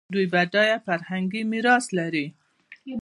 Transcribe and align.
دوی 0.13 0.25
بډایه 0.33 0.77
فرهنګي 0.87 1.41
میراث 1.51 1.85
لري. 1.97 2.25